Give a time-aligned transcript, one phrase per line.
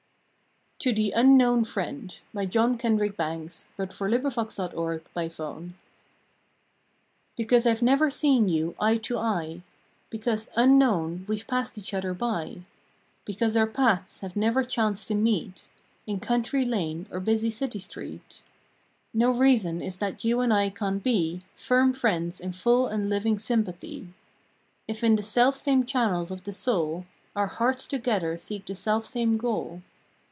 [0.81, 1.11] stronger
[1.63, 2.89] for the roads I ve traveled o er.
[2.89, 5.73] November Ninth TO THE UNKNOWN FRIEND
[7.37, 9.61] "DECAUSE I ve never seen you eye to eye,
[10.09, 12.61] Because, unknown, we ve passed each other by,
[13.25, 15.67] Because our paths have never chanced to meet
[16.07, 18.41] In country lane or busy city street,
[19.13, 23.07] No reason is that you and I can t be Firm friends in full and
[23.07, 24.07] living sympathy.
[24.87, 27.05] If in the selfsame channels of the soul
[27.35, 29.83] Our hearts together seek the selfsame goal.